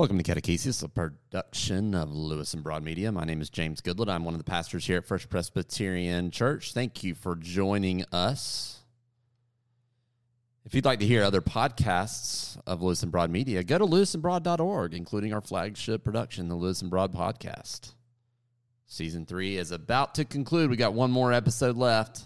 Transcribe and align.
Welcome 0.00 0.16
to 0.16 0.24
Catechesis, 0.24 0.82
a 0.82 0.88
production 0.88 1.94
of 1.94 2.10
Lewis 2.10 2.54
and 2.54 2.64
Broad 2.64 2.82
Media. 2.82 3.12
My 3.12 3.24
name 3.24 3.42
is 3.42 3.50
James 3.50 3.82
Goodlett. 3.82 4.08
I'm 4.08 4.24
one 4.24 4.32
of 4.32 4.40
the 4.40 4.44
pastors 4.44 4.86
here 4.86 4.96
at 4.96 5.04
First 5.04 5.28
Presbyterian 5.28 6.30
Church. 6.30 6.72
Thank 6.72 7.04
you 7.04 7.14
for 7.14 7.36
joining 7.36 8.06
us. 8.10 8.78
If 10.64 10.74
you'd 10.74 10.86
like 10.86 11.00
to 11.00 11.06
hear 11.06 11.22
other 11.22 11.42
podcasts 11.42 12.58
of 12.66 12.80
Lewis 12.80 13.02
and 13.02 13.12
Broad 13.12 13.30
Media, 13.30 13.62
go 13.62 13.76
to 13.76 13.84
lewisandbroad.org, 13.84 14.94
including 14.94 15.34
our 15.34 15.42
flagship 15.42 16.02
production, 16.02 16.48
the 16.48 16.54
Lewis 16.54 16.80
and 16.80 16.90
Broad 16.90 17.12
Podcast. 17.12 17.92
Season 18.86 19.26
three 19.26 19.58
is 19.58 19.70
about 19.70 20.14
to 20.14 20.24
conclude. 20.24 20.70
We 20.70 20.78
got 20.78 20.94
one 20.94 21.10
more 21.10 21.30
episode 21.30 21.76
left. 21.76 22.22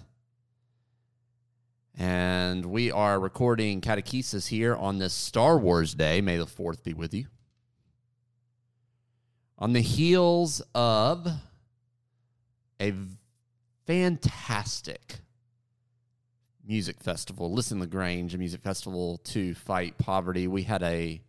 And 1.99 2.67
we 2.67 2.93
are 2.93 3.19
recording 3.19 3.81
catechesis 3.81 4.47
here 4.47 4.77
on 4.77 4.99
this 4.99 5.13
Star 5.13 5.59
Wars 5.59 5.93
Day. 5.93 6.21
May 6.21 6.37
the 6.37 6.47
4th 6.47 6.85
be 6.85 6.95
with 6.95 7.13
you. 7.13 7.27
On 9.65 9.73
the 9.73 9.81
heels 9.81 10.61
of 10.75 11.27
a 12.79 12.93
fantastic 13.87 15.21
music 16.67 17.01
festival, 17.01 17.51
Listen 17.51 17.81
LaGrange, 17.81 18.35
a 18.35 18.39
music 18.39 18.61
festival 18.61 19.23
to 19.25 19.55
fight 19.55 19.97
poverty. 19.97 20.49
We 20.49 20.65
had 20.65 20.83
a 20.83 21.23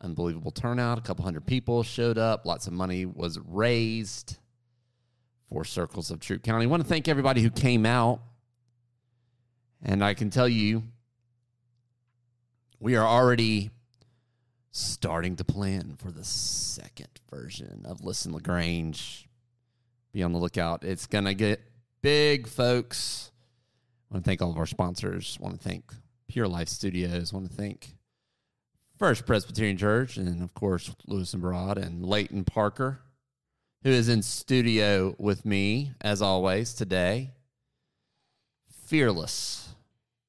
unbelievable 0.00 0.50
turnout. 0.50 0.98
A 0.98 1.02
couple 1.02 1.22
hundred 1.22 1.46
people 1.46 1.84
showed 1.84 2.18
up. 2.18 2.44
Lots 2.44 2.66
of 2.66 2.72
money 2.72 3.06
was 3.06 3.38
raised 3.46 4.38
for 5.48 5.64
Circles 5.64 6.10
of 6.10 6.18
Troup 6.18 6.42
County. 6.42 6.64
I 6.64 6.66
want 6.66 6.82
to 6.82 6.88
thank 6.88 7.06
everybody 7.06 7.42
who 7.42 7.50
came 7.50 7.86
out. 7.86 8.20
And 9.84 10.02
I 10.02 10.14
can 10.14 10.30
tell 10.30 10.48
you, 10.48 10.82
we 12.80 12.96
are 12.96 13.06
already 13.06 13.70
starting 14.70 15.36
to 15.36 15.44
plan 15.44 15.96
for 15.98 16.10
the 16.10 16.24
second 16.24 17.08
version 17.30 17.82
of 17.84 18.04
Listen 18.04 18.32
LaGrange. 18.32 19.28
Be 20.12 20.22
on 20.22 20.32
the 20.32 20.38
lookout. 20.38 20.84
It's 20.84 21.06
going 21.06 21.24
to 21.24 21.34
get 21.34 21.60
big, 22.02 22.46
folks. 22.46 23.30
I 24.10 24.14
want 24.14 24.24
to 24.24 24.28
thank 24.28 24.42
all 24.42 24.50
of 24.50 24.58
our 24.58 24.66
sponsors. 24.66 25.36
I 25.40 25.44
want 25.44 25.60
to 25.60 25.68
thank 25.68 25.92
Pure 26.28 26.48
Life 26.48 26.68
Studios. 26.68 27.32
I 27.32 27.36
want 27.36 27.50
to 27.50 27.56
thank 27.56 27.94
First 28.98 29.26
Presbyterian 29.26 29.76
Church 29.76 30.16
and, 30.16 30.42
of 30.42 30.54
course, 30.54 30.90
Lewis 31.06 31.32
and 31.32 31.42
Broad 31.42 31.78
and 31.78 32.04
Leighton 32.04 32.44
Parker, 32.44 33.00
who 33.82 33.90
is 33.90 34.08
in 34.08 34.22
studio 34.22 35.14
with 35.18 35.44
me, 35.44 35.92
as 36.00 36.20
always, 36.20 36.74
today. 36.74 37.32
Fearless 38.86 39.74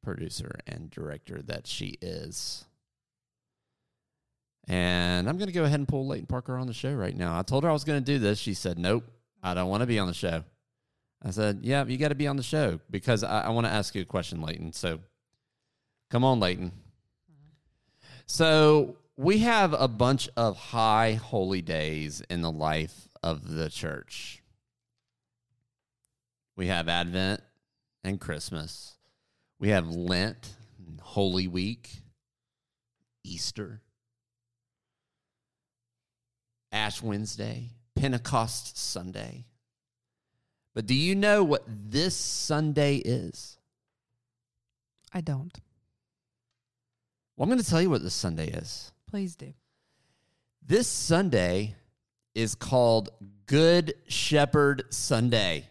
producer 0.04 0.60
and 0.68 0.90
director 0.90 1.42
that 1.42 1.66
she 1.66 1.98
is. 2.02 2.66
And 4.70 5.28
I'm 5.28 5.38
going 5.38 5.48
to 5.48 5.54
go 5.54 5.64
ahead 5.64 5.80
and 5.80 5.88
pull 5.88 6.06
Leighton 6.06 6.28
Parker 6.28 6.56
on 6.56 6.68
the 6.68 6.74
show 6.74 6.94
right 6.94 7.16
now. 7.16 7.38
I 7.38 7.42
told 7.42 7.64
her 7.64 7.70
I 7.70 7.74
was 7.74 7.84
going 7.84 8.00
to 8.00 8.06
do 8.06 8.20
this. 8.20 8.38
She 8.38 8.54
said, 8.54 8.78
Nope, 8.78 9.04
I 9.42 9.56
don't 9.56 9.68
want 9.68 9.82
to 9.82 9.88
be 9.88 9.98
on 9.98 10.08
the 10.08 10.14
show. 10.14 10.44
I 11.24 11.32
said, 11.32 11.62
Yeah, 11.64 11.84
you 11.86 11.98
got 11.98 12.10
to 12.10 12.16
be 12.16 12.28
on 12.28 12.38
the 12.38 12.44
show 12.44 12.80
because 12.92 13.24
I, 13.24 13.46
I 13.46 13.50
want 13.50 13.66
to 13.66 13.74
ask 13.74 13.96
you 13.96 14.04
a 14.04 14.06
question, 14.06 14.42
Leighton. 14.42 14.72
So 14.72 15.00
come 16.12 16.24
on, 16.24 16.40
Leighton. 16.40 16.72
So 18.28 18.98
we 19.18 19.40
have 19.40 19.74
a 19.74 19.88
bunch 19.88 20.30
of 20.38 20.56
high 20.56 21.14
holy 21.14 21.64
days 21.64 22.22
in 22.30 22.42
the 22.42 22.52
life 22.52 23.10
of 23.24 23.52
the 23.52 23.72
church. 23.72 24.44
We 26.56 26.68
have 26.68 26.88
Advent 26.88 27.42
and 28.04 28.22
Christmas. 28.22 28.98
We 29.60 29.70
have 29.70 29.90
Lent, 29.90 30.56
Holy 31.02 31.48
Week, 31.48 31.90
Easter, 33.24 33.82
Ash 36.72 37.02
Wednesday, 37.02 37.72
Pentecost 37.96 38.78
Sunday. 38.78 39.46
But 40.74 40.86
do 40.86 40.94
you 40.94 41.16
know 41.16 41.44
what 41.44 41.64
this 41.68 42.16
Sunday 42.16 42.98
is? 42.98 43.58
I 45.14 45.22
don't. 45.22 45.60
Well, 47.36 47.44
I'm 47.44 47.50
going 47.50 47.62
to 47.62 47.70
tell 47.70 47.82
you 47.82 47.90
what 47.90 48.04
this 48.04 48.14
Sunday 48.14 48.50
is. 48.50 48.92
Please 49.10 49.36
do. 49.36 49.54
This 50.66 50.88
Sunday 50.88 51.76
is 52.36 52.54
called 52.54 53.10
Good 53.48 53.96
Shepherd 54.08 54.84
Sunday. 54.90 55.68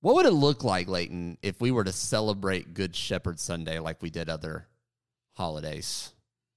What 0.00 0.14
would 0.14 0.26
it 0.26 0.32
look 0.32 0.64
like, 0.64 0.88
Leighton, 0.88 1.36
if 1.42 1.60
we 1.60 1.70
were 1.70 1.84
to 1.84 1.92
celebrate 1.92 2.72
Good 2.72 2.96
Shepherd 2.96 3.38
Sunday 3.38 3.78
like 3.78 4.00
we 4.00 4.10
did 4.10 4.30
other 4.30 4.66
holidays? 5.34 6.13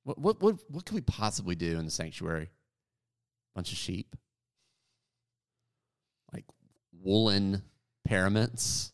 What 0.08 0.18
what 0.20 0.42
what, 0.42 0.56
what 0.70 0.86
could 0.86 0.96
we 0.96 1.02
possibly 1.02 1.54
do 1.56 1.78
in 1.78 1.84
the 1.84 1.92
sanctuary? 1.92 2.50
Bunch 3.54 3.74
of 3.74 3.78
sheep, 3.78 4.16
like 6.32 6.46
woolen 7.04 7.64
paraments. 8.06 8.94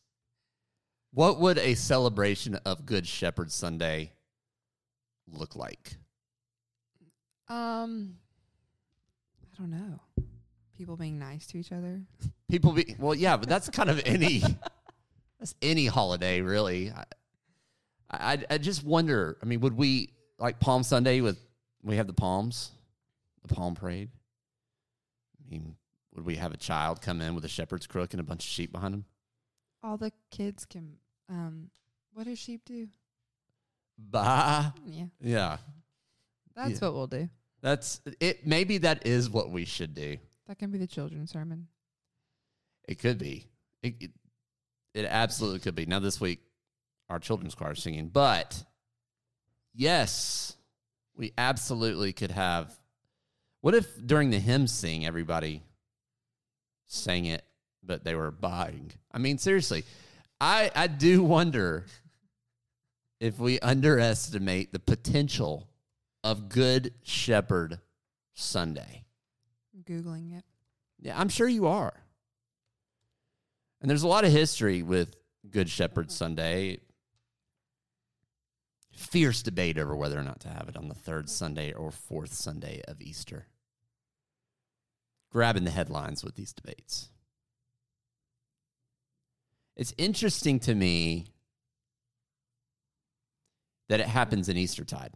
What 1.14 1.40
would 1.40 1.60
a 1.60 1.76
celebration 1.76 2.56
of 2.66 2.88
Good 2.88 3.06
Shepherd 3.06 3.52
Sunday 3.52 4.14
look 5.32 5.56
like? 5.56 5.98
Um, 7.48 8.16
I 9.44 9.62
don't 9.62 9.70
know. 9.70 10.00
People 10.76 10.98
being 10.98 11.20
nice 11.20 11.46
to 11.48 11.60
each 11.60 11.72
other. 11.72 12.02
People 12.50 12.72
be 12.72 12.96
well, 12.98 13.14
yeah, 13.14 13.38
but 13.38 13.48
that's 13.48 13.70
kind 13.70 13.92
of 13.92 14.02
any 14.08 14.42
that's 15.40 15.54
any 15.62 15.86
holiday, 15.86 16.42
really. 16.42 16.92
I, 16.92 17.04
I 18.10 18.44
I 18.50 18.58
just 18.58 18.84
wonder. 18.84 19.38
I 19.44 19.46
mean, 19.46 19.60
would 19.60 19.78
we 19.78 20.13
like 20.40 20.60
Palm 20.60 20.84
Sunday 20.84 21.22
with 21.22 21.38
we 21.84 21.98
have 21.98 22.08
the 22.08 22.14
palms, 22.14 22.72
the 23.46 23.54
palm 23.54 23.76
parade? 23.76 24.10
I 25.40 25.50
mean, 25.52 25.76
would 26.16 26.26
we 26.26 26.36
have 26.36 26.54
a 26.54 26.58
child 26.58 27.02
come 27.02 27.22
in 27.22 27.36
with 27.36 27.46
a 27.46 27.50
shepherd's 27.50 27.88
crook 27.88 28.14
and 28.14 28.20
a 28.20 28.24
bunch 28.24 28.44
of 28.46 28.50
sheep 28.50 28.72
behind 28.72 28.94
him? 28.94 29.06
All 29.84 29.98
the 29.98 30.12
kids 30.32 30.66
can. 30.66 30.96
Um, 31.30 31.70
what 32.14 32.26
do 32.26 32.36
sheep 32.36 32.62
do? 32.66 32.88
Bah, 33.98 34.72
Yeah, 34.86 35.06
yeah. 35.22 35.58
that's 36.56 36.72
Yeah. 36.82 36.88
what 36.88 36.94
we'll 36.94 37.08
do. 37.08 37.30
That's 37.62 38.02
it. 38.20 38.46
Maybe 38.46 38.80
that 38.80 39.06
is 39.08 39.30
what 39.30 39.50
we 39.52 39.66
should 39.66 39.94
do. 39.94 40.18
That 40.48 40.60
can 40.60 40.72
be 40.72 40.78
the 40.78 40.88
children's 40.88 41.32
sermon. 41.32 41.68
It 42.88 43.00
could 43.00 43.18
be. 43.18 43.48
It, 43.82 43.96
it, 44.00 44.12
it 44.94 45.06
absolutely 45.06 45.60
could 45.60 45.76
be. 45.76 45.86
Now, 45.86 46.00
this 46.00 46.20
week, 46.20 46.40
our 47.10 47.20
children's 47.20 47.56
choir 47.56 47.72
is 47.74 47.82
singing, 47.84 48.08
but 48.10 48.64
yes, 49.74 50.56
we 51.16 51.34
absolutely 51.38 52.14
could 52.14 52.32
have. 52.32 52.74
What 53.62 53.76
if 53.76 53.88
during 54.06 54.30
the 54.30 54.40
hymn 54.40 54.68
sing, 54.68 55.06
everybody 55.06 55.64
sang 56.86 57.26
it, 57.26 57.46
but 57.82 58.04
they 58.04 58.16
were 58.16 58.32
buying? 58.32 58.92
I 59.12 59.18
mean, 59.18 59.38
seriously, 59.38 59.84
I, 60.42 60.72
I 60.76 60.88
do 60.88 61.24
wonder 61.24 61.86
if 63.20 63.40
we 63.40 63.60
underestimate 63.60 64.74
the 64.74 64.80
potential 64.80 65.70
of 66.24 66.50
Good 66.50 66.94
Shepherd 67.04 67.80
Sunday. 68.34 69.06
I'm 69.74 69.84
Googling 69.84 70.38
it. 70.38 70.44
Yeah, 71.00 71.20
I'm 71.20 71.30
sure 71.30 71.48
you 71.48 71.68
are. 71.68 71.94
And 73.82 73.90
there's 73.90 74.04
a 74.04 74.08
lot 74.08 74.24
of 74.24 74.32
history 74.32 74.82
with 74.82 75.16
Good 75.50 75.70
Shepherd 75.70 76.12
Sunday. 76.12 76.80
Fierce 78.94 79.42
debate 79.42 79.78
over 79.78 79.96
whether 79.96 80.20
or 80.20 80.24
not 80.24 80.40
to 80.42 80.50
have 80.50 80.70
it 80.70 80.78
on 80.78 80.88
the 80.88 80.96
third 80.96 81.30
Sunday 81.30 81.72
or 81.74 81.92
fourth 81.92 82.34
Sunday 82.34 82.82
of 82.88 83.02
Easter. 83.02 83.48
Grabbing 85.32 85.64
the 85.64 85.72
headlines 85.72 86.24
with 86.24 86.36
these 86.36 86.54
debates. 86.54 87.10
It's 89.76 89.94
interesting 89.98 90.60
to 90.62 90.76
me 90.76 91.26
that 93.90 94.00
it 94.00 94.06
happens 94.06 94.48
in 94.48 94.58
Eastertide. 94.58 95.14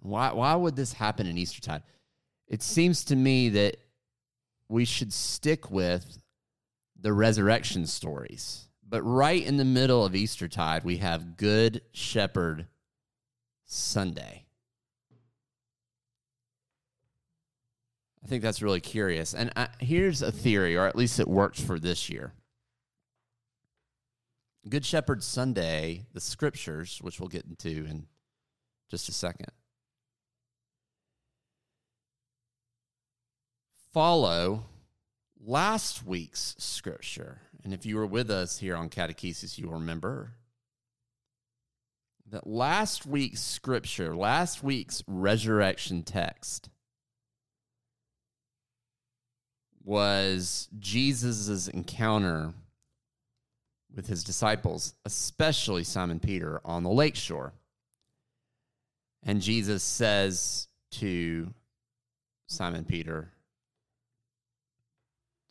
Why 0.00 0.32
why 0.32 0.54
would 0.54 0.76
this 0.76 0.94
happen 0.94 1.26
in 1.26 1.38
Eastertide? 1.38 1.82
It 2.48 2.62
seems 2.62 3.04
to 3.04 3.16
me 3.16 3.50
that 3.50 3.76
we 4.68 4.84
should 4.84 5.12
stick 5.12 5.70
with 5.70 6.18
the 6.98 7.12
resurrection 7.12 7.86
stories. 7.86 8.68
But 8.94 9.02
right 9.02 9.44
in 9.44 9.56
the 9.56 9.64
middle 9.64 10.04
of 10.04 10.14
Eastertide, 10.14 10.84
we 10.84 10.98
have 10.98 11.36
Good 11.36 11.82
Shepherd 11.90 12.68
Sunday. 13.64 14.46
I 18.22 18.28
think 18.28 18.44
that's 18.44 18.62
really 18.62 18.80
curious. 18.80 19.34
And 19.34 19.50
I, 19.56 19.66
here's 19.80 20.22
a 20.22 20.30
theory, 20.30 20.76
or 20.76 20.86
at 20.86 20.94
least 20.94 21.18
it 21.18 21.26
works 21.26 21.60
for 21.60 21.80
this 21.80 22.08
year. 22.08 22.34
Good 24.68 24.84
Shepherd 24.84 25.24
Sunday, 25.24 26.06
the 26.12 26.20
scriptures, 26.20 27.00
which 27.02 27.18
we'll 27.18 27.28
get 27.28 27.46
into 27.46 27.86
in 27.86 28.06
just 28.88 29.08
a 29.08 29.12
second, 29.12 29.50
follow 33.92 34.66
last 35.44 36.06
week's 36.06 36.54
scripture. 36.58 37.40
And 37.62 37.72
if 37.72 37.86
you 37.86 37.96
were 37.96 38.06
with 38.06 38.30
us 38.30 38.58
here 38.58 38.76
on 38.76 38.88
Catechesis, 38.88 39.58
you'll 39.58 39.72
remember 39.72 40.32
that 42.30 42.46
last 42.46 43.06
week's 43.06 43.42
scripture, 43.42 44.16
last 44.16 44.62
week's 44.62 45.02
resurrection 45.06 46.02
text, 46.02 46.70
was 49.82 50.68
Jesus' 50.78 51.68
encounter 51.68 52.54
with 53.94 54.06
his 54.06 54.24
disciples, 54.24 54.94
especially 55.04 55.84
Simon 55.84 56.18
Peter, 56.18 56.60
on 56.64 56.82
the 56.82 56.90
lakeshore. 56.90 57.52
And 59.22 59.40
Jesus 59.40 59.82
says 59.82 60.68
to 60.92 61.52
Simon 62.46 62.84
Peter, 62.84 63.33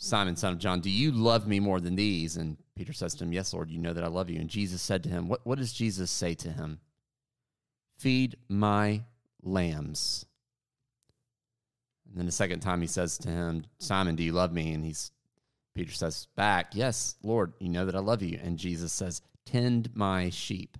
Simon, 0.03 0.35
son 0.35 0.51
of 0.51 0.59
John, 0.59 0.81
do 0.81 0.89
you 0.89 1.13
love 1.13 1.47
me 1.47 1.61
more 1.61 1.79
than 1.79 1.95
these? 1.95 2.35
And 2.35 2.57
Peter 2.75 2.91
says 2.91 3.15
to 3.15 3.23
him, 3.23 3.31
Yes, 3.31 3.53
Lord, 3.53 3.71
you 3.71 3.79
know 3.79 3.93
that 3.93 4.03
I 4.03 4.07
love 4.07 4.29
you. 4.29 4.37
And 4.37 4.49
Jesus 4.49 4.81
said 4.81 5.01
to 5.03 5.09
him, 5.09 5.29
What, 5.29 5.39
what 5.45 5.57
does 5.57 5.71
Jesus 5.71 6.11
say 6.11 6.33
to 6.35 6.51
him? 6.51 6.81
Feed 7.97 8.35
my 8.49 9.03
lambs. 9.43 10.25
And 12.09 12.17
then 12.17 12.25
the 12.25 12.33
second 12.33 12.59
time 12.59 12.81
he 12.81 12.87
says 12.87 13.17
to 13.19 13.29
him, 13.29 13.63
Simon, 13.79 14.17
do 14.17 14.23
you 14.23 14.33
love 14.33 14.51
me? 14.51 14.73
And 14.73 14.83
he's 14.83 15.11
Peter 15.73 15.93
says 15.93 16.27
back, 16.35 16.71
Yes, 16.73 17.15
Lord, 17.23 17.53
you 17.59 17.69
know 17.69 17.85
that 17.85 17.95
I 17.95 17.99
love 17.99 18.21
you. 18.21 18.37
And 18.43 18.57
Jesus 18.57 18.91
says, 18.91 19.21
Tend 19.45 19.89
my 19.95 20.29
sheep. 20.29 20.77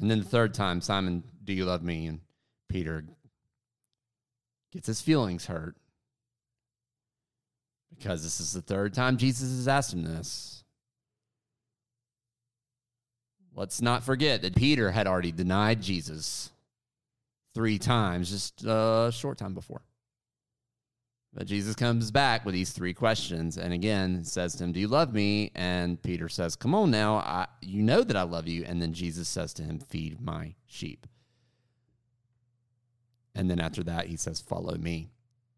And 0.00 0.10
then 0.10 0.18
the 0.18 0.24
third 0.24 0.54
time, 0.54 0.80
Simon, 0.80 1.22
do 1.44 1.52
you 1.52 1.66
love 1.66 1.84
me? 1.84 2.08
And 2.08 2.18
Peter 2.68 3.04
gets 4.72 4.88
his 4.88 5.00
feelings 5.00 5.46
hurt 5.46 5.76
because 7.96 8.22
this 8.22 8.40
is 8.40 8.52
the 8.52 8.62
third 8.62 8.94
time 8.94 9.16
Jesus 9.16 9.50
has 9.50 9.68
asked 9.68 9.92
him 9.92 10.04
this. 10.04 10.64
Let's 13.54 13.82
not 13.82 14.04
forget 14.04 14.42
that 14.42 14.54
Peter 14.54 14.90
had 14.90 15.06
already 15.06 15.32
denied 15.32 15.82
Jesus 15.82 16.50
three 17.54 17.78
times 17.78 18.30
just 18.30 18.62
a 18.64 19.10
short 19.12 19.38
time 19.38 19.54
before. 19.54 19.82
But 21.32 21.46
Jesus 21.46 21.76
comes 21.76 22.10
back 22.10 22.44
with 22.44 22.54
these 22.54 22.70
three 22.70 22.92
questions 22.92 23.56
and 23.56 23.72
again 23.72 24.24
says 24.24 24.56
to 24.56 24.64
him, 24.64 24.72
Do 24.72 24.80
you 24.80 24.88
love 24.88 25.14
me? 25.14 25.52
And 25.54 26.02
Peter 26.02 26.28
says, 26.28 26.56
Come 26.56 26.74
on 26.74 26.90
now, 26.90 27.16
I, 27.16 27.46
you 27.60 27.82
know 27.82 28.02
that 28.02 28.16
I 28.16 28.22
love 28.22 28.48
you. 28.48 28.64
And 28.64 28.82
then 28.82 28.92
Jesus 28.92 29.28
says 29.28 29.52
to 29.54 29.62
him, 29.62 29.78
Feed 29.78 30.20
my 30.20 30.54
sheep. 30.66 31.06
And 33.34 33.48
then 33.48 33.60
after 33.60 33.84
that, 33.84 34.06
he 34.06 34.16
says, 34.16 34.40
Follow 34.40 34.76
me. 34.76 35.10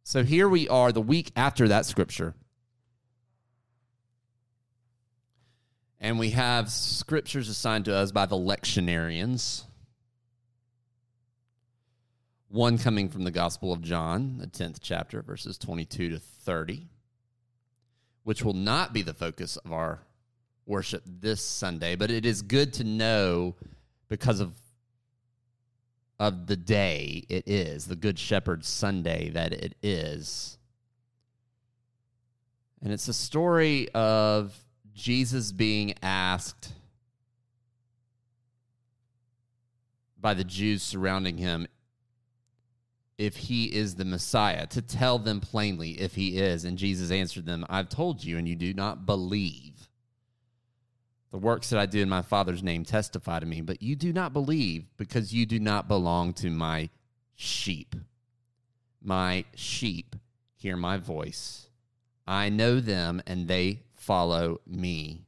So 0.05 0.25
here 0.25 0.49
we 0.49 0.69
are 0.69 0.93
the 0.93 1.01
week 1.01 1.31
after 1.37 1.69
that 1.69 1.87
scripture. 1.87 2.35
And 6.01 6.19
we 6.19 6.31
have 6.31 6.69
scriptures 6.69 7.49
assigned 7.49 7.85
to 7.85 7.95
us 7.95 8.11
by 8.11 8.27
the 8.27 8.37
lectionarians. 8.37 9.65
One 12.49 12.77
coming 12.77 13.09
from 13.09 13.23
the 13.23 13.31
Gospel 13.31 13.73
of 13.73 13.81
John, 13.81 14.39
the 14.39 14.49
10th 14.49 14.79
chapter, 14.81 15.23
verses 15.23 15.57
22 15.59 16.11
to 16.11 16.19
30, 16.19 16.89
which 18.25 18.45
will 18.45 18.53
not 18.53 18.93
be 18.93 19.03
the 19.03 19.15
focus 19.15 19.57
of 19.59 19.73
our 19.73 20.01
worship 20.67 21.05
this 21.07 21.41
Sunday, 21.41 21.95
but 21.95 22.11
it 22.11 22.27
is 22.27 22.43
good 22.43 22.73
to 22.75 22.85
know 22.85 23.55
because 24.09 24.41
of 24.41 24.53
of 26.23 26.47
the 26.47 26.57
day 26.57 27.25
it 27.29 27.49
is, 27.49 27.87
the 27.87 27.97
Good 27.97 28.17
Shepherd 28.17 28.65
Sunday 28.65 29.31
that 29.31 29.53
it 29.53 29.75
is. 29.83 30.57
And 32.81 32.93
it's 32.93 33.09
a 33.09 33.13
story 33.13 33.89
of 33.93 34.57
Jesus 34.95 35.51
being 35.51 35.95
asked 36.01 36.75
by 40.17 40.33
the 40.35 40.45
Jews 40.45 40.85
surrounding 40.85 41.39
him 41.39 41.67
if 43.19 43.35
he 43.37 43.65
is 43.75 43.97
the 43.97 44.05
Messiah, 44.05 44.69
to 44.69 44.81
tell 44.81 45.19
them 45.19 45.41
plainly 45.41 46.01
if 46.01 46.15
he 46.15 46.39
is. 46.39 46.65
And 46.65 46.79
Jesus 46.79 47.11
answered 47.11 47.47
them, 47.47 47.67
I've 47.69 47.89
told 47.89 48.23
you, 48.23 48.39
and 48.39 48.49
you 48.49 48.55
do 48.55 48.73
not 48.73 49.07
believe. 49.07 49.89
The 51.33 51.39
works 51.39 51.71
that 51.71 51.79
I 51.79 51.87
do 51.87 52.03
in 52.03 52.11
my 52.11 52.21
Father's 52.21 52.63
name 52.63 52.85
testify 52.85 53.41
to 53.41 53.47
me, 53.47 53.63
but 53.63 53.83
you 53.83 53.97
do 53.97 54.13
not 54.13 54.35
believe 54.35 54.85
because 54.99 55.33
you 55.33 55.47
do 55.47 55.59
not 55.59 55.89
belong 55.89 56.35
to 56.35 56.51
my 56.51 56.91
sheep. 57.35 57.97
My 59.03 59.47
sheep 59.55 60.15
hear 60.55 60.77
my 60.77 60.99
voice. 60.99 61.71
I 62.27 62.51
know 62.51 62.81
them, 62.81 63.23
and 63.27 63.49
they 63.49 63.81
follow 63.95 64.61
me. 64.67 65.23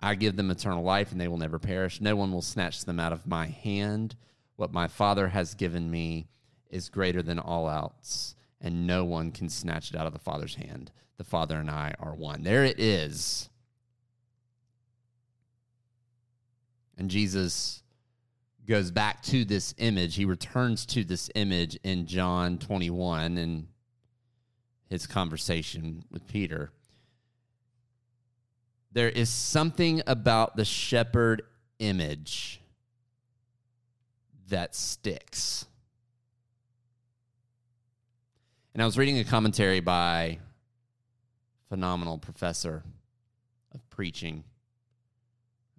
I 0.00 0.16
give 0.16 0.34
them 0.34 0.50
eternal 0.50 0.82
life, 0.82 1.12
and 1.12 1.20
they 1.20 1.28
will 1.28 1.38
never 1.38 1.60
perish. 1.60 2.00
No 2.00 2.16
one 2.16 2.32
will 2.32 2.42
snatch 2.42 2.84
them 2.84 2.98
out 2.98 3.12
of 3.12 3.28
my 3.28 3.46
hand. 3.46 4.16
What 4.56 4.72
my 4.72 4.88
Father 4.88 5.28
has 5.28 5.54
given 5.54 5.92
me 5.92 6.26
is 6.68 6.88
greater 6.88 7.22
than 7.22 7.38
all 7.38 7.70
else, 7.70 8.34
and 8.60 8.84
no 8.84 9.04
one 9.04 9.30
can 9.30 9.48
snatch 9.48 9.92
it 9.92 9.96
out 9.96 10.08
of 10.08 10.12
the 10.12 10.18
Father's 10.18 10.56
hand. 10.56 10.90
The 11.18 11.24
Father 11.24 11.56
and 11.56 11.70
I 11.70 11.94
are 12.00 12.16
one. 12.16 12.42
There 12.42 12.64
it 12.64 12.80
is. 12.80 13.48
And 16.96 17.10
Jesus 17.10 17.82
goes 18.66 18.90
back 18.90 19.22
to 19.24 19.44
this 19.44 19.74
image. 19.78 20.14
He 20.14 20.24
returns 20.24 20.86
to 20.86 21.04
this 21.04 21.30
image 21.34 21.78
in 21.82 22.06
John 22.06 22.58
21 22.58 23.36
in 23.36 23.68
his 24.88 25.06
conversation 25.06 26.04
with 26.10 26.26
Peter. 26.26 26.70
There 28.92 29.08
is 29.08 29.28
something 29.28 30.02
about 30.06 30.56
the 30.56 30.64
shepherd 30.64 31.42
image 31.78 32.60
that 34.48 34.74
sticks. 34.74 35.66
And 38.72 38.82
I 38.82 38.86
was 38.86 38.96
reading 38.96 39.18
a 39.18 39.24
commentary 39.24 39.80
by 39.80 40.38
phenomenal 41.68 42.18
professor 42.18 42.82
of 43.74 43.88
preaching 43.90 44.44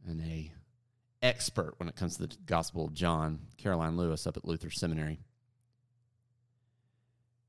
and 0.07 0.21
a 0.21 0.51
expert 1.25 1.73
when 1.77 1.89
it 1.89 1.95
comes 1.95 2.17
to 2.17 2.27
the 2.27 2.35
Gospel 2.45 2.85
of 2.85 2.93
John, 2.93 3.39
Karoline 3.61 3.97
Lewis 3.97 4.27
up 4.27 4.37
at 4.37 4.45
Luther 4.45 4.69
Seminary. 4.69 5.19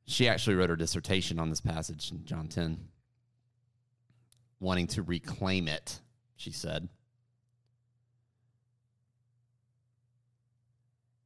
She 0.07 0.29
actually 0.29 0.57
wrote 0.57 0.71
her 0.71 0.77
dissertation 0.77 1.39
on 1.39 1.51
this 1.51 1.61
passage 1.61 2.11
in 2.11 2.25
John 2.25 2.49
10, 2.49 2.79
wanting 4.61 4.87
to 4.89 5.03
reclaim 5.03 5.69
it, 5.69 6.01
she 6.37 6.53
said. 6.53 6.89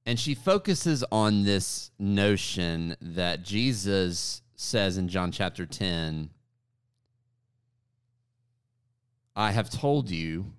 And 0.07 0.19
she 0.19 0.35
focuses 0.35 1.05
on 1.13 1.45
this 1.45 1.91
notion 1.99 2.97
that 3.01 3.45
Jesus 3.45 4.43
says 4.57 4.99
in 4.99 5.09
John 5.09 5.31
chapter 5.31 5.67
10, 5.67 6.31
I 9.37 9.53
have 9.53 9.71
told 9.71 10.11
you, 10.11 10.53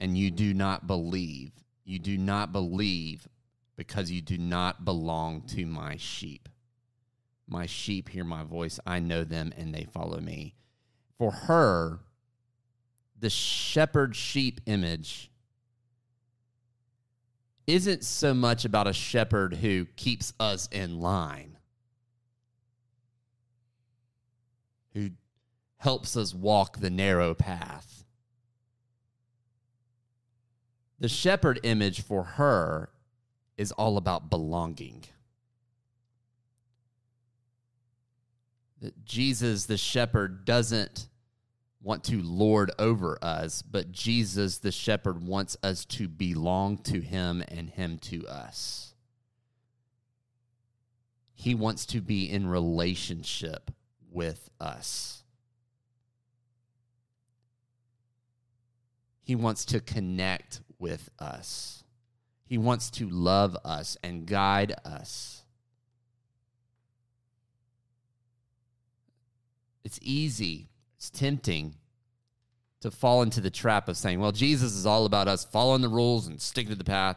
and 0.00 0.16
you 0.16 0.28
mm-hmm. 0.28 0.36
do 0.36 0.54
not 0.54 0.86
believe. 0.86 1.52
You 1.84 1.98
do 1.98 2.18
not 2.18 2.52
believe 2.52 3.28
because 3.76 4.10
you 4.10 4.20
do 4.20 4.38
not 4.38 4.84
belong 4.84 5.42
to 5.42 5.64
my 5.64 5.96
sheep. 5.96 6.48
My 7.46 7.66
sheep 7.66 8.08
hear 8.08 8.24
my 8.24 8.42
voice. 8.42 8.78
I 8.86 8.98
know 8.98 9.24
them 9.24 9.52
and 9.56 9.74
they 9.74 9.84
follow 9.84 10.20
me. 10.20 10.54
For 11.16 11.30
her, 11.30 12.00
the 13.18 13.30
shepherd 13.30 14.14
sheep 14.14 14.60
image 14.66 15.30
isn't 17.66 18.04
so 18.04 18.32
much 18.34 18.64
about 18.64 18.86
a 18.86 18.92
shepherd 18.92 19.54
who 19.54 19.86
keeps 19.96 20.32
us 20.40 20.68
in 20.72 21.00
line, 21.00 21.58
who 24.94 25.10
helps 25.76 26.16
us 26.16 26.34
walk 26.34 26.78
the 26.78 26.90
narrow 26.90 27.34
path. 27.34 28.04
The 31.00 31.08
shepherd 31.08 31.60
image 31.62 32.02
for 32.02 32.24
her 32.24 32.90
is 33.56 33.72
all 33.72 33.96
about 33.96 34.30
belonging. 34.30 35.04
That 38.80 39.04
Jesus, 39.04 39.66
the 39.66 39.76
shepherd, 39.76 40.44
doesn't 40.44 41.08
want 41.82 42.04
to 42.04 42.20
lord 42.22 42.70
over 42.78 43.18
us, 43.22 43.62
but 43.62 43.92
Jesus, 43.92 44.58
the 44.58 44.72
shepherd, 44.72 45.24
wants 45.24 45.56
us 45.62 45.84
to 45.86 46.08
belong 46.08 46.78
to 46.78 47.00
him 47.00 47.42
and 47.48 47.70
him 47.70 47.98
to 47.98 48.26
us. 48.26 48.94
He 51.34 51.54
wants 51.54 51.86
to 51.86 52.00
be 52.00 52.28
in 52.28 52.48
relationship 52.48 53.70
with 54.10 54.50
us. 54.60 55.22
He 59.22 59.36
wants 59.36 59.64
to 59.66 59.80
connect 59.80 60.60
with 60.78 61.10
us. 61.18 61.84
He 62.44 62.58
wants 62.58 62.90
to 62.92 63.08
love 63.08 63.56
us 63.64 63.96
and 64.02 64.26
guide 64.26 64.74
us. 64.84 65.42
It's 69.84 69.98
easy 70.02 70.68
it's 70.98 71.10
tempting 71.10 71.76
to 72.80 72.90
fall 72.90 73.22
into 73.22 73.40
the 73.40 73.50
trap 73.50 73.88
of 73.88 73.96
saying, 73.96 74.18
well, 74.18 74.32
Jesus 74.32 74.74
is 74.74 74.84
all 74.84 75.06
about 75.06 75.28
us 75.28 75.44
following 75.44 75.80
the 75.80 75.88
rules 75.88 76.26
and 76.26 76.40
sticking 76.40 76.70
to 76.70 76.76
the 76.76 76.84
path. 76.84 77.16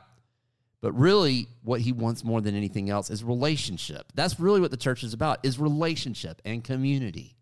But 0.81 0.93
really, 0.93 1.47
what 1.63 1.81
he 1.81 1.91
wants 1.91 2.23
more 2.23 2.41
than 2.41 2.55
anything 2.55 2.89
else 2.89 3.09
is 3.09 3.23
relationship. 3.23 4.11
That's 4.13 4.39
really 4.39 4.61
what 4.61 4.71
the 4.71 4.77
church 4.77 5.03
is 5.03 5.13
about, 5.13 5.39
is 5.43 5.59
relationship 5.59 6.41
and 6.45 6.63
community. 6.63 7.35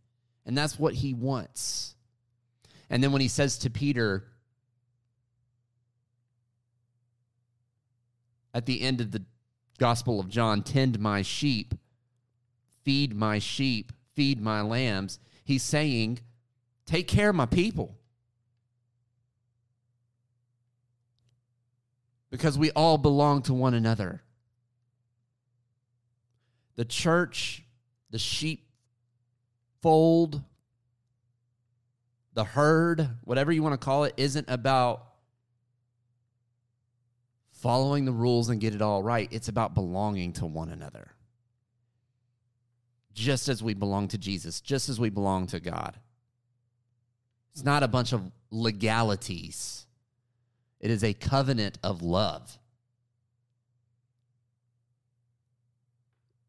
And 0.45 0.57
that's 0.57 0.79
what 0.79 0.93
he 0.93 1.13
wants. 1.13 1.95
And 2.89 3.03
then 3.03 3.11
when 3.11 3.21
he 3.21 3.27
says 3.27 3.57
to 3.59 3.69
Peter 3.69 4.25
at 8.53 8.65
the 8.65 8.81
end 8.81 9.01
of 9.01 9.11
the 9.11 9.23
Gospel 9.77 10.19
of 10.19 10.29
John, 10.29 10.63
tend 10.63 10.99
my 10.99 11.21
sheep, 11.21 11.73
feed 12.83 13.15
my 13.15 13.39
sheep, 13.39 13.93
feed 14.15 14.41
my 14.41 14.61
lambs, 14.61 15.19
he's 15.43 15.63
saying, 15.63 16.19
take 16.85 17.07
care 17.07 17.29
of 17.29 17.35
my 17.35 17.45
people. 17.45 17.99
because 22.29 22.57
we 22.57 22.71
all 22.71 22.97
belong 22.97 23.41
to 23.43 23.53
one 23.53 23.73
another. 23.73 24.21
The 26.75 26.85
church, 26.85 27.63
the 28.11 28.19
sheepfold, 28.19 28.63
the 32.33 32.43
herd, 32.43 33.09
whatever 33.23 33.51
you 33.51 33.63
want 33.63 33.73
to 33.73 33.85
call 33.85 34.05
it, 34.05 34.13
isn't 34.17 34.49
about 34.49 35.05
following 37.61 38.05
the 38.05 38.11
rules 38.11 38.49
and 38.49 38.61
get 38.61 38.75
it 38.75 38.81
all 38.81 39.03
right. 39.03 39.27
It's 39.31 39.47
about 39.47 39.73
belonging 39.73 40.33
to 40.33 40.45
one 40.45 40.69
another. 40.69 41.11
Just 43.13 43.49
as 43.49 43.61
we 43.61 43.73
belong 43.73 44.07
to 44.09 44.17
Jesus, 44.17 44.61
just 44.61 44.89
as 44.89 44.99
we 44.99 45.09
belong 45.09 45.47
to 45.47 45.59
God. 45.59 45.97
It's 47.53 47.63
not 47.63 47.83
a 47.83 47.87
bunch 47.87 48.13
of 48.13 48.31
legalities 48.51 49.87
it 50.79 50.91
is 50.91 51.03
a 51.03 51.13
covenant 51.13 51.77
of 51.83 52.01
love. 52.01 52.57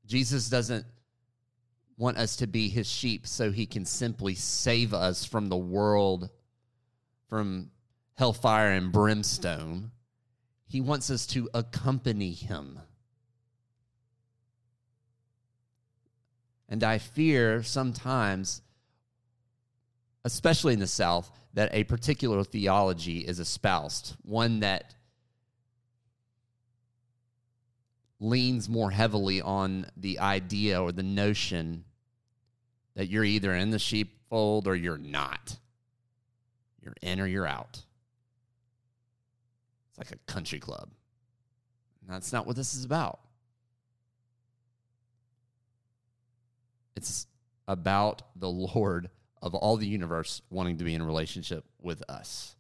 Jesus 0.07 0.49
doesn't 0.49 0.87
want 1.97 2.17
us 2.17 2.37
to 2.37 2.47
be 2.47 2.69
his 2.69 2.89
sheep 2.89 3.27
so 3.27 3.51
he 3.51 3.67
can 3.67 3.85
simply 3.85 4.35
save 4.35 4.95
us 4.95 5.25
from 5.25 5.49
the 5.49 5.57
world, 5.57 6.31
from 7.29 7.71
hellfire 8.17 8.73
and 8.73 8.93
brimstone. 8.93 9.91
He 10.71 10.81
wants 10.81 11.11
us 11.11 11.27
to 11.27 11.51
accompany 11.53 12.31
him. 12.31 12.79
And 16.69 16.85
I 16.85 16.99
fear 16.99 17.65
sometimes, 17.65 18.63
especially 20.25 20.75
in 20.75 20.79
the 20.79 20.87
South, 20.87 21.29
that 21.55 21.75
a 21.75 21.83
particular 21.83 22.45
theology 22.45 23.19
is 23.19 23.41
espoused, 23.41 24.15
one 24.23 24.61
that 24.61 24.95
leans 28.21 28.69
more 28.69 28.93
heavily 28.93 29.43
on 29.43 29.87
the 29.97 30.21
idea 30.21 30.81
or 30.81 30.93
the 30.93 31.03
notion 31.03 31.83
that 32.95 33.09
you're 33.09 33.25
either 33.25 33.53
in 33.53 33.71
the 33.71 33.81
sheepfold 33.81 34.69
or 34.69 34.77
you're 34.77 34.99
not. 34.99 35.57
You're 36.81 36.95
in 37.03 37.19
or 37.19 37.27
you're 37.27 37.45
out. 37.45 37.83
Like 40.01 40.13
a 40.13 40.33
country 40.33 40.59
club. 40.59 40.91
that's 42.09 42.33
not 42.33 42.47
what 42.47 42.57
this 42.57 42.75
is 42.75 42.85
about. 42.85 43.21
It's 46.97 47.27
about 47.69 48.23
the 48.35 48.49
Lord 48.49 49.11
of 49.43 49.55
all 49.55 49.77
the 49.77 49.87
universe 49.87 50.43
wanting 50.51 50.79
to 50.79 50.85
be 50.85 50.95
in 50.95 51.03
relationship 51.03 51.65
with 51.81 52.03
us 52.09 52.57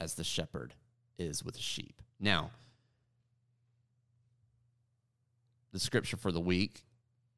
as 0.00 0.14
the 0.14 0.24
shepherd 0.24 0.74
is 1.18 1.44
with 1.44 1.54
the 1.54 1.60
sheep. 1.60 2.00
Now, 2.18 2.50
the 5.72 5.80
scripture 5.80 6.16
for 6.16 6.32
the 6.32 6.40
week 6.40 6.84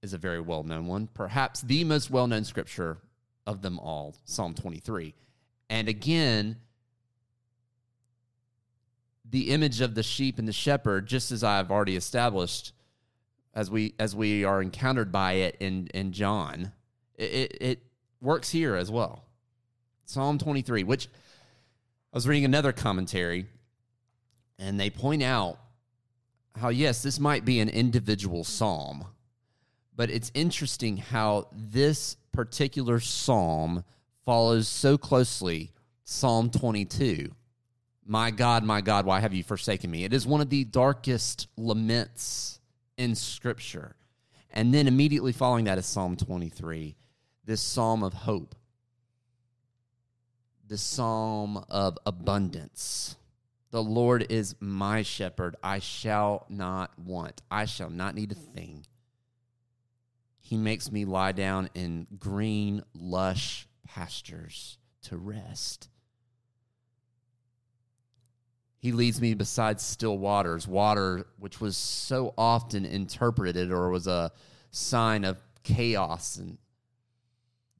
is 0.02 0.12
a 0.12 0.18
very 0.18 0.40
well 0.40 0.62
known 0.62 0.86
one, 0.86 1.08
perhaps 1.14 1.62
the 1.62 1.82
most 1.84 2.10
well 2.10 2.26
known 2.26 2.44
scripture 2.44 2.98
of 3.46 3.62
them 3.62 3.78
all, 3.78 4.14
Psalm 4.24 4.54
23. 4.54 5.14
And 5.68 5.88
again, 5.88 6.56
the 9.30 9.50
image 9.50 9.80
of 9.80 9.94
the 9.94 10.02
sheep 10.02 10.38
and 10.38 10.46
the 10.46 10.52
shepherd, 10.52 11.06
just 11.06 11.32
as 11.32 11.42
I've 11.42 11.70
already 11.70 11.96
established, 11.96 12.72
as 13.54 13.70
we 13.70 13.94
as 13.98 14.14
we 14.14 14.44
are 14.44 14.60
encountered 14.60 15.10
by 15.10 15.32
it 15.32 15.56
in 15.60 15.88
in 15.88 16.12
John, 16.12 16.72
it, 17.16 17.56
it 17.60 17.82
works 18.20 18.50
here 18.50 18.76
as 18.76 18.90
well. 18.90 19.24
Psalm 20.04 20.38
23, 20.38 20.84
which 20.84 21.08
I 22.12 22.16
was 22.16 22.28
reading 22.28 22.44
another 22.44 22.72
commentary, 22.72 23.46
and 24.58 24.78
they 24.78 24.90
point 24.90 25.22
out 25.22 25.58
how, 26.54 26.68
yes, 26.68 27.02
this 27.02 27.18
might 27.18 27.44
be 27.44 27.60
an 27.60 27.68
individual 27.68 28.44
psalm, 28.44 29.06
but 29.94 30.10
it's 30.10 30.30
interesting 30.34 30.96
how 30.96 31.48
this 31.52 32.16
particular 32.32 33.00
psalm 33.00 33.84
follows 34.24 34.68
so 34.68 34.96
closely 34.96 35.72
Psalm 36.04 36.50
22. 36.50 37.30
My 38.06 38.30
God, 38.30 38.62
my 38.62 38.80
God, 38.80 39.04
why 39.04 39.20
have 39.20 39.34
you 39.34 39.42
forsaken 39.42 39.90
me? 39.90 40.04
It 40.04 40.12
is 40.12 40.26
one 40.26 40.40
of 40.40 40.48
the 40.48 40.64
darkest 40.64 41.48
laments 41.56 42.60
in 42.96 43.14
Scripture. 43.16 43.96
And 44.50 44.72
then 44.72 44.86
immediately 44.86 45.32
following 45.32 45.64
that 45.64 45.78
is 45.78 45.86
Psalm 45.86 46.16
23 46.16 46.96
this 47.44 47.60
psalm 47.60 48.02
of 48.02 48.12
hope, 48.12 48.56
this 50.66 50.82
psalm 50.82 51.64
of 51.68 51.96
abundance. 52.04 53.16
The 53.70 53.82
Lord 53.82 54.26
is 54.30 54.56
my 54.58 55.02
shepherd. 55.02 55.54
I 55.62 55.78
shall 55.78 56.44
not 56.48 56.98
want. 56.98 57.42
I 57.50 57.66
shall 57.66 57.90
not 57.90 58.16
need 58.16 58.32
a 58.32 58.34
thing. 58.34 58.84
He 60.40 60.56
makes 60.56 60.90
me 60.90 61.04
lie 61.04 61.32
down 61.32 61.70
in 61.74 62.06
green, 62.18 62.82
lush 62.94 63.68
pastures 63.86 64.78
to 65.02 65.16
rest. 65.16 65.88
He 68.86 68.92
leads 68.92 69.20
me 69.20 69.34
beside 69.34 69.80
still 69.80 70.16
waters, 70.16 70.68
water 70.68 71.26
which 71.40 71.60
was 71.60 71.76
so 71.76 72.32
often 72.38 72.84
interpreted 72.84 73.72
or 73.72 73.90
was 73.90 74.06
a 74.06 74.30
sign 74.70 75.24
of 75.24 75.42
chaos 75.64 76.36
and 76.36 76.56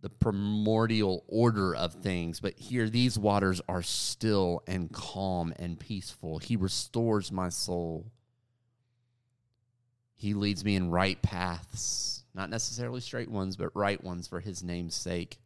the 0.00 0.10
primordial 0.10 1.22
order 1.28 1.76
of 1.76 1.92
things. 1.92 2.40
But 2.40 2.58
here, 2.58 2.90
these 2.90 3.16
waters 3.16 3.60
are 3.68 3.82
still 3.82 4.64
and 4.66 4.90
calm 4.90 5.54
and 5.60 5.78
peaceful. 5.78 6.40
He 6.40 6.56
restores 6.56 7.30
my 7.30 7.50
soul. 7.50 8.10
He 10.16 10.34
leads 10.34 10.64
me 10.64 10.74
in 10.74 10.90
right 10.90 11.22
paths, 11.22 12.24
not 12.34 12.50
necessarily 12.50 13.00
straight 13.00 13.30
ones, 13.30 13.56
but 13.56 13.70
right 13.76 14.02
ones 14.02 14.26
for 14.26 14.40
his 14.40 14.64
name's 14.64 14.96
sake. 14.96 15.38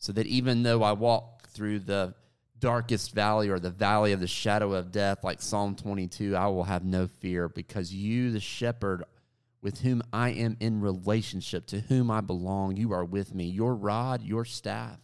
So 0.00 0.10
that 0.10 0.26
even 0.26 0.64
though 0.64 0.82
I 0.82 0.90
walk 0.90 1.50
through 1.50 1.78
the 1.78 2.14
darkest 2.60 3.14
valley 3.14 3.48
or 3.48 3.58
the 3.58 3.70
valley 3.70 4.12
of 4.12 4.20
the 4.20 4.26
shadow 4.26 4.72
of 4.74 4.92
death, 4.92 5.24
like 5.24 5.40
Psalm 5.40 5.74
22, 5.74 6.36
I 6.36 6.46
will 6.48 6.64
have 6.64 6.84
no 6.84 7.06
fear 7.06 7.48
because 7.48 7.92
you, 7.92 8.30
the 8.30 8.40
shepherd, 8.40 9.04
with 9.60 9.80
whom 9.80 10.02
I 10.12 10.30
am 10.30 10.56
in 10.60 10.80
relationship, 10.80 11.66
to 11.68 11.80
whom 11.80 12.10
I 12.10 12.20
belong. 12.20 12.76
You 12.76 12.92
are 12.92 13.04
with 13.04 13.34
me. 13.34 13.46
Your 13.46 13.74
rod, 13.74 14.22
your 14.22 14.44
staff, 14.44 14.98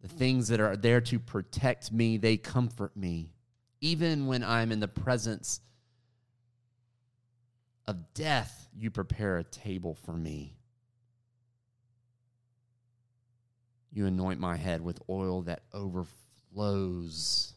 the 0.00 0.08
things 0.08 0.48
that 0.48 0.60
are 0.60 0.76
there 0.76 1.00
to 1.02 1.18
protect 1.18 1.92
me, 1.92 2.16
they 2.16 2.36
comfort 2.36 2.96
me. 2.96 3.30
Even 3.80 4.26
when 4.26 4.42
I'm 4.42 4.72
in 4.72 4.80
the 4.80 4.88
presence 4.88 5.60
of 7.86 8.14
death, 8.14 8.68
you 8.76 8.90
prepare 8.90 9.38
a 9.38 9.44
table 9.44 9.94
for 9.94 10.12
me. 10.12 10.56
You 13.92 14.06
anoint 14.06 14.40
my 14.40 14.56
head 14.56 14.80
with 14.80 15.00
oil 15.08 15.42
that 15.42 15.62
overflows. 15.72 17.54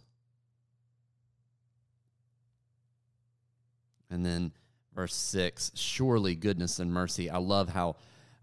And 4.10 4.26
then 4.26 4.52
verse 4.94 5.16
6 5.16 5.72
surely 5.76 6.36
goodness 6.36 6.80
and 6.80 6.92
mercy. 6.92 7.30
I 7.30 7.38
love 7.38 7.70
how 7.70 7.96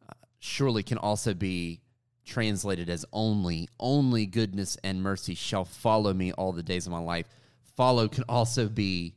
uh, 0.09 0.15
surely 0.39 0.83
can 0.83 0.99
also 0.99 1.35
be 1.35 1.81
translated 2.25 2.89
as 2.89 3.05
only. 3.13 3.69
Only 3.79 4.27
goodness 4.27 4.77
and 4.83 5.03
mercy 5.03 5.35
shall 5.35 5.65
follow 5.65 6.13
me 6.13 6.33
all 6.33 6.53
the 6.53 6.63
days 6.63 6.87
of 6.87 6.93
my 6.93 6.99
life. 6.99 7.27
Follow 7.77 8.09
can 8.09 8.25
also 8.29 8.69
be 8.69 9.15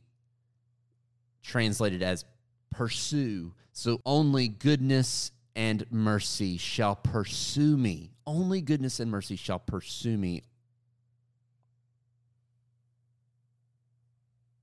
translated 1.42 2.02
as 2.02 2.24
pursue. 2.70 3.52
So 3.72 4.00
only 4.04 4.48
goodness 4.48 5.32
and 5.54 5.84
mercy 5.90 6.56
shall 6.56 6.96
pursue 6.96 7.76
me. 7.76 8.13
Only 8.26 8.60
goodness 8.60 9.00
and 9.00 9.10
mercy 9.10 9.36
shall 9.36 9.58
pursue 9.58 10.16
me 10.16 10.42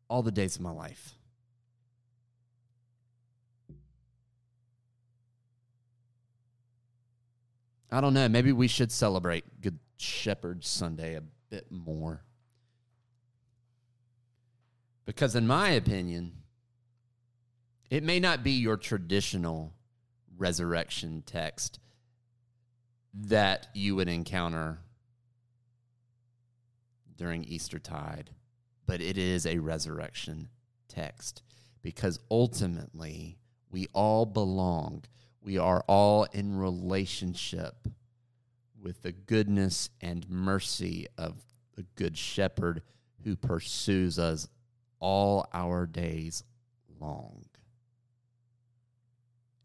all 0.09 0.23
the 0.23 0.31
days 0.31 0.55
of 0.55 0.61
my 0.61 0.71
life. 0.71 1.15
I 7.91 7.99
don't 7.99 8.13
know. 8.13 8.29
Maybe 8.29 8.53
we 8.53 8.67
should 8.67 8.91
celebrate 8.91 9.61
Good 9.61 9.77
Shepherd 9.97 10.63
Sunday 10.63 11.15
a 11.15 11.23
bit 11.49 11.69
more. 11.69 12.23
Because, 15.05 15.35
in 15.35 15.45
my 15.45 15.71
opinion, 15.71 16.31
it 17.89 18.01
may 18.01 18.19
not 18.19 18.43
be 18.43 18.51
your 18.51 18.77
traditional 18.77 19.73
resurrection 20.37 21.21
text 21.25 21.80
that 23.13 23.67
you 23.73 23.95
would 23.95 24.07
encounter 24.07 24.79
during 27.17 27.43
Easter 27.43 27.79
tide, 27.79 28.31
but 28.85 29.01
it 29.01 29.17
is 29.17 29.45
a 29.45 29.59
resurrection 29.59 30.49
text 30.87 31.43
because 31.81 32.19
ultimately 32.29 33.37
we 33.69 33.87
all 33.93 34.25
belong. 34.25 35.03
We 35.41 35.57
are 35.57 35.83
all 35.87 36.25
in 36.33 36.57
relationship 36.57 37.87
with 38.81 39.01
the 39.03 39.11
goodness 39.11 39.89
and 40.01 40.29
mercy 40.29 41.07
of 41.17 41.43
the 41.75 41.85
Good 41.95 42.17
Shepherd 42.17 42.81
who 43.23 43.35
pursues 43.35 44.17
us 44.17 44.47
all 44.99 45.47
our 45.53 45.85
days 45.85 46.43
long 46.99 47.45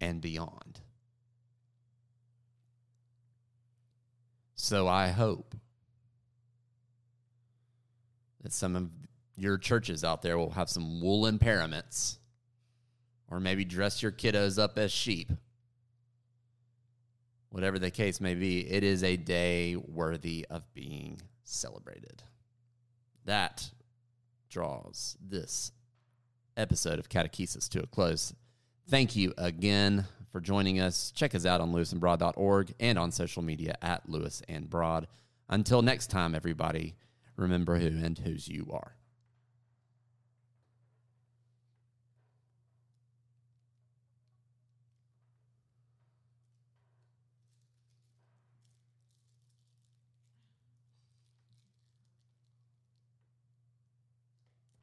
and 0.01 0.21
beyond. 0.21 0.81
So 4.67 4.89
I 4.89 5.11
hope 5.11 5.55
that 8.43 8.53
some 8.53 8.75
of 8.75 8.91
your 9.37 9.59
churches 9.59 10.03
out 10.03 10.23
there 10.23 10.37
will 10.37 10.51
have 10.51 10.69
some 10.69 11.01
woolen 11.01 11.39
paraments 11.39 12.19
or 13.29 13.39
maybe 13.39 13.65
dress 13.65 14.03
your 14.03 14.11
kiddos 14.11 14.61
up 14.61 14.77
as 14.77 14.91
sheep. 14.91 15.31
Whatever 17.51 17.79
the 17.79 17.93
case 17.93 18.21
may 18.21 18.35
be, 18.35 18.69
it 18.69 18.83
is 18.83 19.05
a 19.05 19.17
day 19.17 19.77
worthy 19.77 20.45
of 20.51 20.65
being 20.75 21.21
celebrated. 21.45 22.25
That 23.25 23.71
draws 24.51 25.17
this 25.25 25.71
episode 26.57 26.99
of 26.99 27.09
Catechesis 27.09 27.69
to 27.69 27.85
a 27.85 27.87
close. 27.87 28.35
Thank 28.89 29.15
you 29.15 29.33
again 29.39 30.07
for 30.37 30.41
joining 30.43 30.79
us. 30.79 31.13
Check 31.13 31.35
us 31.35 31.47
out 31.47 31.63
on 31.63 31.73
lewisandbroad.org 31.73 32.75
and 32.79 32.99
on 32.99 33.11
social 33.11 33.41
media 33.41 33.79
at 33.81 34.07
Lewis 34.07 34.43
and 34.47 34.69
Broad. 34.69 35.07
Until 35.49 35.81
next 35.81 36.11
time, 36.11 36.35
everybody, 36.35 36.95
remember 37.37 37.79
who 37.79 37.87
and 37.87 38.19
whose 38.19 38.47
you 38.47 38.69
are. 38.71 38.97